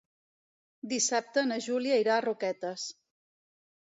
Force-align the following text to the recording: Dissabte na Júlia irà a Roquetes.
Dissabte 0.93 1.43
na 1.49 1.57
Júlia 1.65 1.99
irà 2.05 2.15
a 2.15 2.23
Roquetes. 2.27 2.87